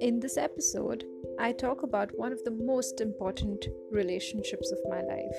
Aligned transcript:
In 0.00 0.20
this 0.20 0.36
episode, 0.36 1.04
I 1.38 1.52
talk 1.52 1.82
about 1.82 2.10
one 2.18 2.32
of 2.32 2.44
the 2.44 2.50
most 2.50 3.00
important 3.00 3.64
relationships 3.90 4.70
of 4.70 4.78
my 4.90 5.00
life. 5.00 5.36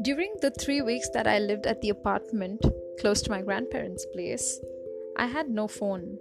During 0.00 0.34
the 0.40 0.50
three 0.50 0.80
weeks 0.80 1.10
that 1.10 1.26
I 1.26 1.40
lived 1.40 1.66
at 1.66 1.82
the 1.82 1.90
apartment 1.90 2.64
close 3.00 3.20
to 3.22 3.30
my 3.30 3.42
grandparents' 3.42 4.06
place, 4.14 4.58
I 5.18 5.26
had 5.26 5.50
no 5.50 5.68
phone. 5.68 6.16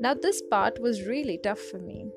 Now, 0.00 0.12
this 0.12 0.42
part 0.50 0.78
was 0.78 1.06
really 1.06 1.38
tough 1.38 1.60
for 1.60 1.78
me. 1.78 2.10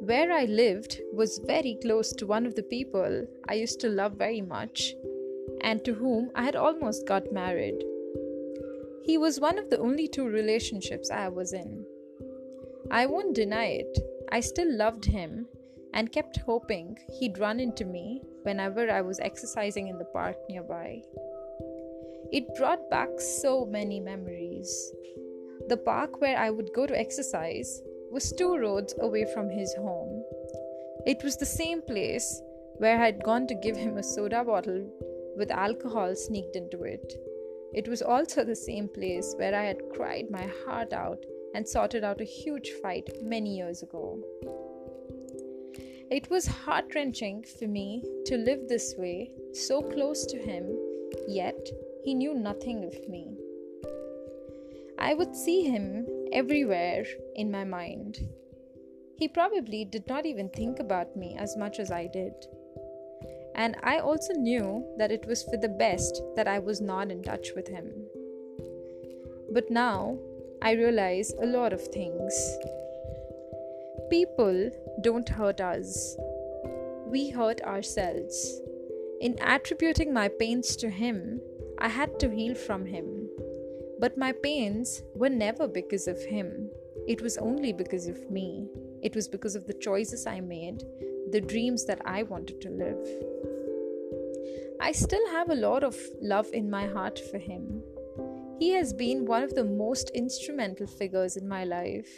Where 0.00 0.30
I 0.30 0.44
lived 0.44 1.00
was 1.12 1.40
very 1.44 1.76
close 1.82 2.12
to 2.12 2.26
one 2.26 2.46
of 2.46 2.54
the 2.54 2.62
people 2.62 3.26
I 3.48 3.54
used 3.54 3.80
to 3.80 3.88
love 3.88 4.12
very 4.12 4.40
much 4.40 4.94
and 5.62 5.84
to 5.84 5.94
whom 5.94 6.30
I 6.34 6.44
had 6.44 6.56
almost 6.56 7.06
got 7.06 7.32
married. 7.32 7.82
He 9.02 9.16
was 9.16 9.40
one 9.40 9.58
of 9.58 9.70
the 9.70 9.78
only 9.78 10.08
two 10.08 10.26
relationships 10.26 11.10
I 11.10 11.28
was 11.28 11.52
in. 11.52 11.84
I 12.90 13.06
won't 13.06 13.34
deny 13.34 13.66
it, 13.66 13.98
I 14.30 14.40
still 14.40 14.70
loved 14.76 15.04
him 15.04 15.46
and 15.94 16.12
kept 16.12 16.38
hoping 16.38 16.98
he'd 17.18 17.38
run 17.38 17.60
into 17.60 17.84
me 17.84 18.22
whenever 18.42 18.90
I 18.90 19.00
was 19.00 19.20
exercising 19.20 19.88
in 19.88 19.98
the 19.98 20.04
park 20.04 20.36
nearby. 20.48 21.02
It 22.30 22.54
brought 22.56 22.90
back 22.90 23.08
so 23.18 23.64
many 23.64 24.00
memories. 24.00 24.92
The 25.68 25.78
park 25.78 26.20
where 26.20 26.36
I 26.36 26.50
would 26.50 26.70
go 26.74 26.86
to 26.86 26.98
exercise 26.98 27.82
was 28.10 28.32
two 28.32 28.56
roads 28.56 28.94
away 29.00 29.26
from 29.32 29.50
his 29.50 29.74
home. 29.74 30.22
It 31.06 31.22
was 31.24 31.36
the 31.36 31.46
same 31.46 31.80
place 31.82 32.42
where 32.76 33.00
I 33.00 33.06
had 33.06 33.24
gone 33.24 33.46
to 33.46 33.54
give 33.54 33.76
him 33.76 33.96
a 33.96 34.02
soda 34.02 34.44
bottle 34.44 34.86
with 35.38 35.50
alcohol 35.50 36.14
sneaked 36.14 36.56
into 36.56 36.82
it. 36.82 37.14
It 37.72 37.88
was 37.88 38.02
also 38.02 38.44
the 38.44 38.56
same 38.56 38.88
place 38.88 39.34
where 39.38 39.54
I 39.54 39.64
had 39.64 39.88
cried 39.94 40.30
my 40.30 40.50
heart 40.64 40.92
out 40.92 41.24
and 41.54 41.66
sorted 41.66 42.04
out 42.04 42.20
a 42.20 42.24
huge 42.24 42.72
fight 42.82 43.08
many 43.22 43.56
years 43.56 43.82
ago. 43.82 44.22
It 46.10 46.28
was 46.30 46.46
heart 46.46 46.94
wrenching 46.94 47.44
for 47.58 47.68
me 47.68 48.02
to 48.26 48.36
live 48.36 48.66
this 48.66 48.94
way, 48.96 49.30
so 49.52 49.82
close 49.82 50.24
to 50.26 50.38
him, 50.38 50.76
yet 51.28 51.68
he 52.02 52.14
knew 52.14 52.34
nothing 52.34 52.84
of 52.84 53.08
me. 53.08 53.36
I 54.98 55.14
would 55.14 55.36
see 55.36 55.62
him 55.64 56.06
everywhere 56.32 57.04
in 57.36 57.50
my 57.50 57.64
mind. 57.64 58.18
He 59.16 59.28
probably 59.28 59.84
did 59.84 60.08
not 60.08 60.26
even 60.26 60.48
think 60.48 60.80
about 60.80 61.16
me 61.16 61.36
as 61.38 61.56
much 61.56 61.78
as 61.78 61.90
I 61.90 62.06
did. 62.06 62.32
And 63.58 63.76
I 63.82 63.98
also 63.98 64.34
knew 64.34 64.86
that 64.98 65.10
it 65.10 65.26
was 65.26 65.42
for 65.42 65.56
the 65.56 65.68
best 65.68 66.22
that 66.36 66.46
I 66.46 66.60
was 66.60 66.80
not 66.80 67.10
in 67.10 67.24
touch 67.24 67.48
with 67.56 67.66
him. 67.66 67.90
But 69.50 69.68
now 69.68 70.16
I 70.62 70.72
realize 70.72 71.34
a 71.42 71.46
lot 71.46 71.72
of 71.72 71.82
things. 71.82 72.32
People 74.10 74.70
don't 75.00 75.28
hurt 75.28 75.60
us, 75.60 76.16
we 77.06 77.30
hurt 77.30 77.60
ourselves. 77.62 78.60
In 79.20 79.36
attributing 79.40 80.14
my 80.14 80.28
pains 80.28 80.76
to 80.76 80.88
him, 80.88 81.40
I 81.78 81.88
had 81.88 82.20
to 82.20 82.30
heal 82.30 82.54
from 82.54 82.86
him. 82.86 83.28
But 83.98 84.16
my 84.16 84.30
pains 84.30 85.02
were 85.16 85.28
never 85.30 85.66
because 85.66 86.06
of 86.06 86.22
him, 86.22 86.70
it 87.08 87.22
was 87.22 87.38
only 87.38 87.72
because 87.72 88.06
of 88.06 88.30
me. 88.30 88.68
It 89.02 89.16
was 89.16 89.26
because 89.26 89.56
of 89.56 89.66
the 89.66 89.74
choices 89.74 90.26
I 90.26 90.40
made, 90.40 90.84
the 91.32 91.40
dreams 91.40 91.86
that 91.86 92.00
I 92.04 92.22
wanted 92.22 92.60
to 92.60 92.70
live. 92.70 92.98
I 94.80 94.92
still 94.92 95.26
have 95.30 95.50
a 95.50 95.56
lot 95.56 95.82
of 95.82 95.96
love 96.22 96.46
in 96.52 96.70
my 96.70 96.86
heart 96.86 97.18
for 97.30 97.38
him. 97.38 97.82
He 98.60 98.70
has 98.70 98.92
been 98.92 99.26
one 99.26 99.42
of 99.42 99.54
the 99.54 99.64
most 99.64 100.10
instrumental 100.14 100.86
figures 100.86 101.36
in 101.36 101.48
my 101.48 101.64
life. 101.64 102.08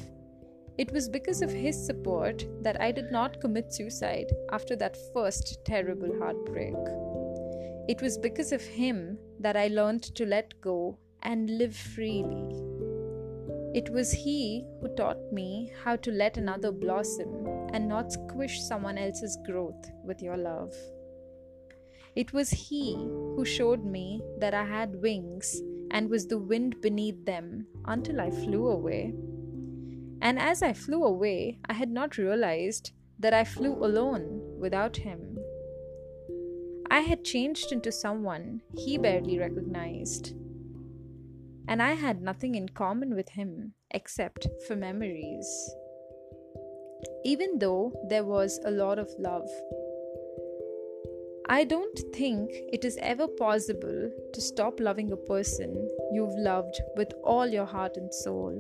It 0.77 0.93
was 0.93 1.09
because 1.09 1.41
of 1.41 1.51
his 1.51 1.87
support 1.87 2.45
that 2.63 2.79
I 2.79 2.93
did 2.93 3.11
not 3.11 3.41
commit 3.41 3.73
suicide 3.73 4.31
after 4.53 4.77
that 4.77 4.97
first 5.15 5.65
terrible 5.65 6.19
heartbreak. 6.19 6.77
It 7.89 8.03
was 8.03 8.19
because 8.19 8.53
of 8.53 8.63
him 8.63 9.19
that 9.41 9.57
I 9.57 9.69
learned 9.69 10.03
to 10.17 10.27
let 10.27 10.61
go 10.61 10.99
and 11.23 11.59
live 11.59 11.75
freely. 11.75 12.47
It 13.75 13.89
was 13.89 14.13
he 14.13 14.67
who 14.81 14.95
taught 14.97 15.33
me 15.33 15.73
how 15.83 15.97
to 15.97 16.11
let 16.11 16.37
another 16.37 16.73
blossom 16.73 17.47
and 17.73 17.89
not 17.89 18.13
squish 18.13 18.61
someone 18.61 18.99
else's 18.99 19.39
growth 19.47 19.91
with 20.05 20.21
your 20.21 20.37
love. 20.37 20.75
It 22.17 22.33
was 22.33 22.51
he 22.51 22.95
who 22.95 23.45
showed 23.45 23.85
me 23.85 24.23
that 24.39 24.55
I 24.55 24.65
had 24.65 25.01
wings 25.01 25.61
and 25.91 26.11
was 26.11 26.27
the 26.27 26.39
wind 26.39 26.81
beneath 26.81 27.25
them 27.25 27.67
until 27.85 28.21
I 28.21 28.31
flew 28.31 28.69
away. 28.69 29.15
And 30.21 30.39
as 30.39 30.63
I 30.63 30.73
flew 30.73 31.05
away, 31.05 31.59
I 31.69 31.73
had 31.73 31.91
not 31.91 32.19
realized 32.19 32.93
that 33.19 33.33
I 33.33 33.45
flew 33.45 33.73
alone 33.85 34.41
without 34.59 34.97
him. 34.97 35.39
I 36.91 37.01
had 37.01 37.25
changed 37.25 37.71
into 37.71 37.93
someone 37.93 38.63
he 38.77 38.99
barely 38.99 39.39
recognized. 39.39 40.35
And 41.69 41.81
I 41.81 41.93
had 41.93 42.21
nothing 42.21 42.57
in 42.57 42.71
common 42.71 43.15
with 43.15 43.29
him 43.29 43.75
except 43.93 44.49
for 44.67 44.75
memories. 44.75 45.47
Even 47.25 47.59
though 47.59 47.93
there 48.09 48.25
was 48.25 48.59
a 48.65 48.71
lot 48.71 48.99
of 48.99 49.09
love 49.19 49.49
I 51.53 51.65
don't 51.65 51.99
think 52.15 52.53
it 52.73 52.85
is 52.85 52.97
ever 53.03 53.27
possible 53.27 54.09
to 54.33 54.41
stop 54.41 54.79
loving 54.79 55.11
a 55.11 55.17
person 55.17 55.91
you've 56.13 56.39
loved 56.39 56.81
with 56.97 57.13
all 57.25 57.49
your 57.49 57.65
heart 57.65 57.97
and 57.97 58.15
soul. 58.15 58.55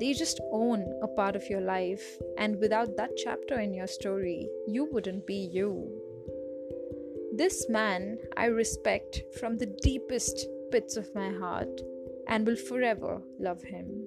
They 0.00 0.14
just 0.14 0.40
own 0.52 0.90
a 1.02 1.06
part 1.06 1.36
of 1.36 1.50
your 1.50 1.60
life, 1.60 2.02
and 2.38 2.58
without 2.58 2.96
that 2.96 3.10
chapter 3.18 3.60
in 3.60 3.74
your 3.74 3.86
story, 3.86 4.48
you 4.66 4.88
wouldn't 4.90 5.26
be 5.26 5.50
you. 5.52 5.86
This 7.34 7.68
man 7.68 8.16
I 8.38 8.46
respect 8.46 9.20
from 9.38 9.58
the 9.58 9.76
deepest 9.82 10.46
pits 10.70 10.96
of 10.96 11.14
my 11.14 11.28
heart 11.28 11.82
and 12.26 12.46
will 12.46 12.56
forever 12.56 13.20
love 13.38 13.62
him. 13.64 14.06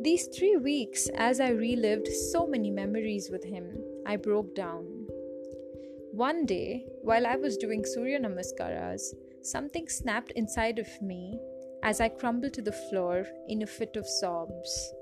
These 0.00 0.28
three 0.28 0.58
weeks, 0.58 1.08
as 1.16 1.40
I 1.40 1.48
relived 1.48 2.06
so 2.06 2.46
many 2.46 2.70
memories 2.70 3.30
with 3.32 3.42
him, 3.42 3.76
I 4.06 4.14
broke 4.14 4.54
down. 4.54 4.97
One 6.18 6.46
day, 6.46 6.84
while 7.02 7.28
I 7.28 7.36
was 7.36 7.56
doing 7.56 7.84
Surya 7.84 8.18
Namaskaras, 8.18 9.14
something 9.40 9.88
snapped 9.88 10.32
inside 10.32 10.80
of 10.80 10.88
me 11.00 11.38
as 11.84 12.00
I 12.00 12.08
crumbled 12.08 12.54
to 12.54 12.60
the 12.60 12.72
floor 12.72 13.24
in 13.46 13.62
a 13.62 13.68
fit 13.68 13.94
of 13.94 14.04
sobs. 14.04 14.92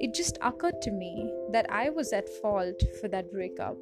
It 0.00 0.14
just 0.14 0.36
occurred 0.42 0.82
to 0.82 0.90
me 0.90 1.32
that 1.52 1.70
I 1.70 1.90
was 1.90 2.12
at 2.12 2.28
fault 2.42 2.82
for 3.00 3.06
that 3.06 3.30
breakup. 3.30 3.76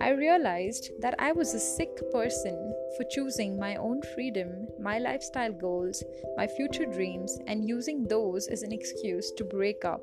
I 0.00 0.10
realized 0.10 0.90
that 0.98 1.14
I 1.20 1.30
was 1.30 1.54
a 1.54 1.60
sick 1.60 1.96
person 2.10 2.56
for 2.96 3.04
choosing 3.08 3.56
my 3.56 3.76
own 3.76 4.02
freedom, 4.16 4.66
my 4.80 4.98
lifestyle 4.98 5.52
goals, 5.52 6.02
my 6.36 6.48
future 6.48 6.86
dreams, 6.86 7.38
and 7.46 7.68
using 7.68 8.02
those 8.02 8.48
as 8.48 8.64
an 8.64 8.72
excuse 8.72 9.30
to 9.36 9.44
break 9.44 9.84
up. 9.84 10.02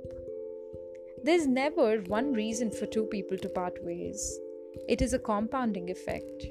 There's 1.22 1.48
never 1.48 1.98
one 2.04 2.32
reason 2.32 2.72
for 2.72 2.86
two 2.86 3.08
people 3.08 3.38
to 3.40 3.50
part 3.50 3.84
ways. 3.84 4.40
It 4.88 5.02
is 5.02 5.14
a 5.14 5.20
compounding 5.20 5.90
effect. 5.90 6.46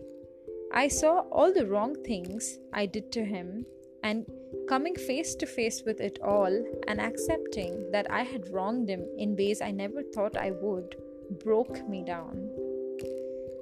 I 0.72 0.88
saw 0.88 1.20
all 1.30 1.52
the 1.52 1.66
wrong 1.66 1.94
things 2.04 2.58
I 2.72 2.86
did 2.86 3.12
to 3.12 3.24
him, 3.24 3.64
and 4.02 4.26
coming 4.68 4.94
face 4.96 5.34
to 5.36 5.46
face 5.46 5.82
with 5.86 6.00
it 6.00 6.18
all 6.22 6.64
and 6.88 7.00
accepting 7.00 7.90
that 7.92 8.10
I 8.10 8.22
had 8.22 8.48
wronged 8.48 8.88
him 8.88 9.06
in 9.18 9.36
ways 9.36 9.60
I 9.60 9.70
never 9.70 10.02
thought 10.02 10.36
I 10.36 10.50
would 10.50 10.96
broke 11.42 11.88
me 11.88 12.02
down. 12.02 12.50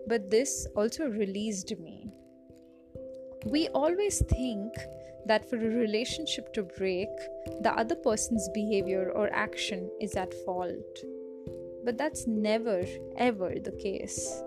But 0.06 0.30
this 0.30 0.66
also 0.76 1.06
released 1.06 1.78
me. 1.78 2.12
We 3.46 3.69
always 3.69 4.22
think 4.22 4.72
that 5.26 5.48
for 5.48 5.56
a 5.56 5.76
relationship 5.84 6.52
to 6.54 6.62
break, 6.62 7.08
the 7.60 7.72
other 7.76 7.94
person's 7.94 8.48
behavior 8.52 9.12
or 9.14 9.32
action 9.32 9.90
is 10.00 10.16
at 10.16 10.34
fault. 10.44 10.98
But 11.84 11.99
that's 11.99 12.26
never, 12.26 12.84
ever 13.17 13.55
the 13.62 13.73
case. 13.73 14.43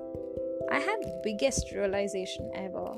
I 0.71 0.79
had 0.79 1.01
the 1.01 1.21
biggest 1.23 1.71
realization 1.71 2.49
ever. 2.55 2.95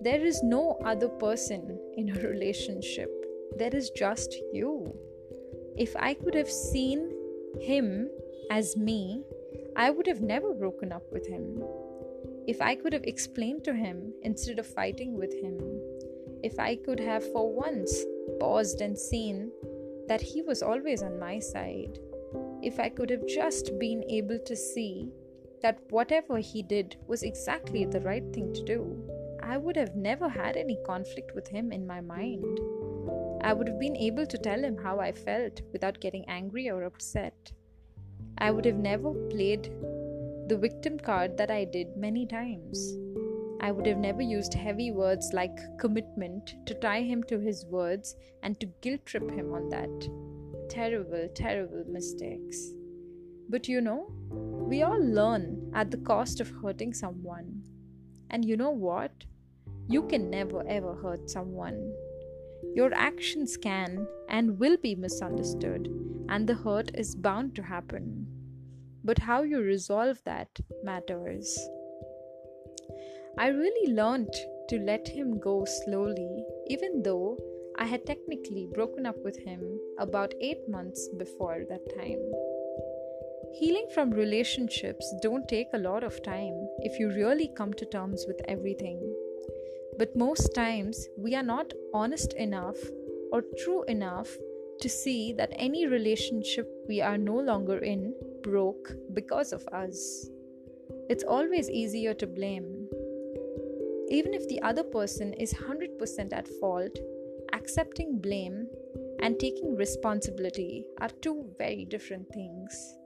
There 0.00 0.24
is 0.24 0.42
no 0.42 0.78
other 0.84 1.08
person 1.08 1.78
in 1.96 2.16
a 2.16 2.20
relationship, 2.28 3.10
there 3.56 3.74
is 3.74 3.90
just 3.90 4.34
you. 4.52 4.94
If 5.76 5.94
I 5.96 6.14
could 6.14 6.34
have 6.34 6.50
seen 6.50 7.10
him 7.60 8.08
as 8.50 8.76
me, 8.76 9.24
I 9.76 9.90
would 9.90 10.06
have 10.06 10.20
never 10.20 10.52
broken 10.52 10.92
up 10.92 11.04
with 11.12 11.26
him. 11.26 11.62
If 12.46 12.60
I 12.60 12.74
could 12.74 12.92
have 12.92 13.04
explained 13.04 13.64
to 13.64 13.74
him 13.74 14.12
instead 14.22 14.58
of 14.58 14.66
fighting 14.66 15.14
with 15.14 15.32
him, 15.32 15.58
if 16.42 16.58
I 16.58 16.76
could 16.76 17.00
have 17.00 17.24
for 17.32 17.52
once 17.52 18.04
paused 18.40 18.80
and 18.80 18.98
seen 18.98 19.50
that 20.08 20.20
he 20.20 20.42
was 20.42 20.62
always 20.62 21.02
on 21.02 21.18
my 21.18 21.38
side, 21.38 21.98
if 22.62 22.78
I 22.78 22.88
could 22.88 23.10
have 23.10 23.26
just 23.26 23.78
been 23.78 24.04
able 24.08 24.38
to 24.38 24.56
see 24.56 25.10
that 25.62 25.80
whatever 25.90 26.38
he 26.38 26.62
did 26.62 26.96
was 27.06 27.22
exactly 27.22 27.84
the 27.84 28.00
right 28.00 28.24
thing 28.32 28.52
to 28.54 28.62
do, 28.64 29.02
I 29.42 29.56
would 29.56 29.76
have 29.76 29.96
never 29.96 30.28
had 30.28 30.56
any 30.56 30.78
conflict 30.86 31.34
with 31.34 31.48
him 31.48 31.72
in 31.72 31.86
my 31.86 32.00
mind. 32.00 32.60
I 33.42 33.52
would 33.52 33.68
have 33.68 33.80
been 33.80 33.96
able 33.96 34.26
to 34.26 34.38
tell 34.38 34.62
him 34.62 34.76
how 34.76 35.00
I 35.00 35.12
felt 35.12 35.62
without 35.72 36.00
getting 36.00 36.24
angry 36.28 36.70
or 36.70 36.84
upset. 36.84 37.52
I 38.38 38.50
would 38.50 38.64
have 38.64 38.76
never 38.76 39.12
played 39.28 39.72
the 40.48 40.58
victim 40.60 40.98
card 40.98 41.36
that 41.36 41.50
I 41.50 41.64
did 41.64 41.96
many 41.96 42.26
times. 42.26 42.96
I 43.60 43.72
would 43.72 43.86
have 43.86 43.98
never 43.98 44.22
used 44.22 44.54
heavy 44.54 44.90
words 44.90 45.32
like 45.32 45.58
commitment 45.78 46.54
to 46.66 46.74
tie 46.74 47.02
him 47.02 47.22
to 47.24 47.38
his 47.38 47.66
words 47.66 48.16
and 48.42 48.58
to 48.60 48.66
guilt 48.80 49.04
trip 49.04 49.30
him 49.30 49.52
on 49.52 49.68
that. 49.68 50.08
Terrible, 50.70 51.28
terrible 51.34 51.84
mistakes. 51.88 52.72
But 53.48 53.66
you 53.66 53.80
know, 53.80 54.06
we 54.30 54.82
all 54.82 55.04
learn 55.04 55.72
at 55.74 55.90
the 55.90 55.96
cost 55.96 56.40
of 56.40 56.48
hurting 56.62 56.94
someone. 56.94 57.64
And 58.30 58.44
you 58.44 58.56
know 58.56 58.70
what? 58.70 59.10
You 59.88 60.04
can 60.04 60.30
never 60.30 60.64
ever 60.68 60.94
hurt 60.94 61.28
someone. 61.28 61.92
Your 62.74 62.94
actions 62.94 63.56
can 63.56 64.06
and 64.28 64.60
will 64.60 64.76
be 64.76 64.94
misunderstood, 64.94 65.88
and 66.28 66.46
the 66.46 66.54
hurt 66.54 66.92
is 66.94 67.16
bound 67.16 67.56
to 67.56 67.62
happen. 67.64 68.28
But 69.02 69.18
how 69.18 69.42
you 69.42 69.60
resolve 69.60 70.22
that 70.24 70.60
matters. 70.84 71.58
I 73.36 73.48
really 73.48 73.92
learned 73.92 74.32
to 74.68 74.78
let 74.78 75.08
him 75.08 75.40
go 75.40 75.64
slowly, 75.64 76.44
even 76.68 77.02
though 77.02 77.38
I 77.80 77.86
had 77.86 78.04
technically 78.04 78.68
broken 78.74 79.06
up 79.06 79.16
with 79.24 79.38
him 79.38 79.80
about 79.98 80.34
8 80.38 80.68
months 80.68 81.08
before 81.16 81.64
that 81.68 81.88
time. 81.96 82.20
Healing 83.54 83.86
from 83.94 84.10
relationships 84.10 85.14
don't 85.22 85.48
take 85.48 85.68
a 85.72 85.78
lot 85.78 86.04
of 86.04 86.22
time 86.22 86.68
if 86.80 87.00
you 87.00 87.08
really 87.08 87.48
come 87.56 87.72
to 87.74 87.86
terms 87.86 88.26
with 88.28 88.40
everything. 88.46 89.00
But 89.96 90.14
most 90.14 90.54
times 90.54 91.08
we 91.16 91.34
are 91.34 91.42
not 91.42 91.72
honest 91.94 92.34
enough 92.34 92.76
or 93.32 93.42
true 93.64 93.84
enough 93.84 94.36
to 94.80 94.88
see 94.88 95.32
that 95.38 95.52
any 95.56 95.86
relationship 95.86 96.68
we 96.86 97.00
are 97.00 97.18
no 97.18 97.38
longer 97.38 97.78
in 97.78 98.14
broke 98.42 98.92
because 99.14 99.52
of 99.52 99.66
us. 99.68 100.28
It's 101.08 101.24
always 101.24 101.70
easier 101.70 102.12
to 102.14 102.26
blame 102.26 102.88
even 104.10 104.34
if 104.34 104.46
the 104.48 104.60
other 104.62 104.82
person 104.82 105.32
is 105.34 105.54
100% 105.54 106.32
at 106.32 106.48
fault, 106.60 106.98
accepting 107.52 108.18
blame 108.18 108.68
and 109.20 109.38
taking 109.38 109.76
responsibility 109.76 110.84
are 111.00 111.10
two 111.20 111.50
very 111.58 111.84
different 111.84 112.28
things. 112.32 112.96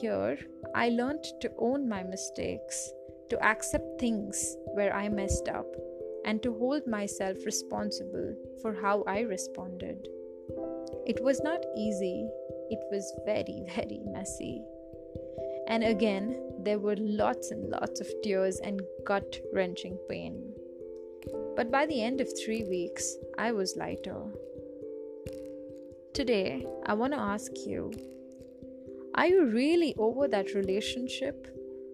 Here, 0.00 0.38
I 0.74 0.88
learned 0.90 1.24
to 1.40 1.50
own 1.58 1.88
my 1.88 2.02
mistakes, 2.02 2.92
to 3.30 3.42
accept 3.44 4.00
things 4.00 4.56
where 4.74 4.94
I 4.94 5.08
messed 5.08 5.48
up, 5.48 5.66
and 6.24 6.42
to 6.42 6.56
hold 6.58 6.86
myself 6.86 7.38
responsible 7.44 8.34
for 8.60 8.74
how 8.74 9.02
I 9.06 9.20
responded. 9.20 10.08
It 11.06 11.22
was 11.22 11.40
not 11.42 11.64
easy, 11.76 12.28
it 12.70 12.80
was 12.90 13.12
very, 13.24 13.64
very 13.74 14.00
messy. 14.06 14.62
And 15.68 15.84
again, 15.84 16.40
there 16.60 16.78
were 16.78 16.96
lots 16.98 17.50
and 17.50 17.70
lots 17.70 18.00
of 18.00 18.08
tears 18.22 18.58
and 18.60 18.80
gut 19.04 19.38
wrenching 19.52 19.98
pain. 20.08 20.52
But 21.56 21.70
by 21.70 21.86
the 21.86 22.02
end 22.02 22.20
of 22.20 22.28
three 22.38 22.64
weeks, 22.64 23.16
I 23.36 23.52
was 23.52 23.76
lighter. 23.76 24.22
Today, 26.14 26.66
I 26.86 26.94
want 26.94 27.12
to 27.12 27.18
ask 27.18 27.52
you 27.66 27.92
Are 29.14 29.26
you 29.26 29.46
really 29.46 29.94
over 29.98 30.28
that 30.28 30.54
relationship? 30.54 31.46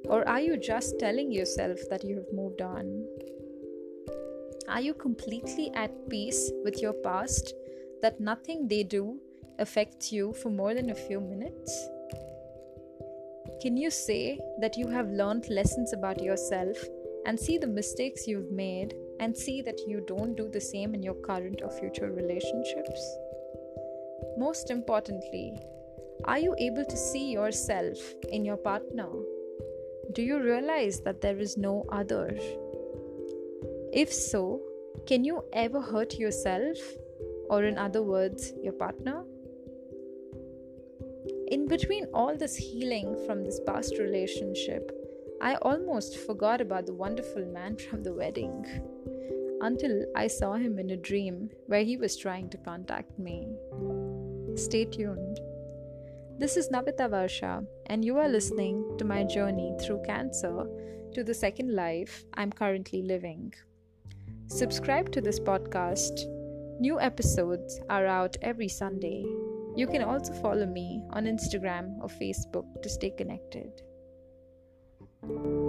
Or 0.07 0.27
are 0.29 0.41
you 0.41 0.59
just 0.59 0.99
telling 0.99 1.33
yourself 1.33 1.79
that 1.91 2.05
you 2.05 2.17
have 2.17 2.33
moved 2.33 2.61
on? 2.61 3.07
Are 4.69 4.81
you 4.81 4.95
completely 4.95 5.71
at 5.75 6.09
peace 6.09 6.51
with 6.63 6.81
your 6.81 6.93
past 6.93 7.55
that 8.03 8.21
nothing 8.21 8.69
they 8.69 8.83
do 8.83 9.19
affects 9.59 10.13
you 10.13 10.33
for 10.33 10.51
more 10.51 10.75
than 10.75 10.91
a 10.91 10.95
few 10.95 11.21
minutes? 11.21 11.89
Can 13.63 13.77
you 13.77 13.91
say 13.91 14.39
that 14.61 14.77
you 14.77 14.89
have 14.89 15.09
learned 15.09 15.49
lessons 15.49 15.93
about 15.93 16.23
yourself 16.23 16.77
and 17.25 17.39
see 17.39 17.57
the 17.57 17.67
mistakes 17.67 18.27
you've 18.27 18.51
made 18.51 18.95
and 19.21 19.37
see 19.37 19.63
that 19.63 19.81
you 19.87 20.05
don't 20.07 20.37
do 20.37 20.49
the 20.49 20.61
same 20.61 20.95
in 20.95 21.03
your 21.03 21.15
current 21.15 21.61
or 21.63 21.71
future 21.71 22.11
relationships? 22.11 23.17
Most 24.37 24.71
importantly, 24.71 25.57
are 26.25 26.39
you 26.39 26.55
able 26.59 26.85
to 26.85 26.97
see 26.97 27.31
yourself 27.31 27.99
in 28.31 28.45
your 28.45 28.57
partner? 28.57 29.09
Do 30.13 30.23
you 30.23 30.41
realize 30.41 31.01
that 31.01 31.21
there 31.21 31.39
is 31.39 31.57
no 31.57 31.85
other? 31.91 32.37
If 33.93 34.13
so, 34.13 34.61
can 35.07 35.25
you 35.25 35.45
ever 35.53 35.81
hurt 35.81 36.15
yourself, 36.15 36.79
or 37.51 37.65
in 37.65 37.79
other 37.79 38.03
words, 38.03 38.53
your 38.63 38.73
partner? 38.73 39.25
In 41.49 41.69
between 41.69 42.07
all 42.15 42.37
this 42.37 42.57
healing 42.57 43.17
from 43.27 43.45
this 43.45 43.61
past 43.67 43.99
relationship, 43.99 44.91
I 45.41 45.57
almost 45.63 46.17
forgot 46.19 46.61
about 46.61 46.87
the 46.87 46.95
wonderful 46.95 47.45
man 47.45 47.77
from 47.91 48.03
the 48.03 48.15
wedding 48.15 48.65
until 49.61 50.05
I 50.15 50.27
saw 50.27 50.55
him 50.55 50.79
in 50.79 50.91
a 50.91 50.97
dream 50.97 51.51
where 51.67 51.85
he 51.85 51.97
was 51.97 52.17
trying 52.17 52.51
to 52.51 52.59
contact 52.59 53.19
me. 53.19 53.49
Stay 54.57 54.85
tuned. 54.85 55.41
This 56.39 56.57
is 56.57 56.69
Navita 56.69 57.09
Varsha, 57.09 57.67
and 57.87 58.05
you 58.05 58.19
are 58.19 58.29
listening 58.29 58.97
to 58.99 59.05
my 59.05 59.25
journey 59.25 59.75
through 59.81 60.03
cancer 60.05 60.67
to 61.15 61.25
the 61.25 61.35
second 61.35 61.75
life 61.75 62.25
I'm 62.35 62.53
currently 62.53 63.03
living. 63.03 63.55
Subscribe 64.49 65.13
to 65.13 65.21
this 65.21 65.41
podcast. 65.41 66.27
New 66.81 67.01
episodes 67.01 67.81
are 67.89 68.07
out 68.07 68.37
every 68.43 68.69
Sunday. 68.69 69.25
You 69.77 69.87
can 69.87 70.03
also 70.03 70.33
follow 70.35 70.67
me 70.67 71.03
on 71.11 71.25
Instagram 71.25 71.99
or 72.01 72.09
Facebook 72.09 72.67
to 72.83 72.89
stay 72.89 73.11
connected. 73.11 73.71
Thank 75.27 75.39
you. 75.47 75.64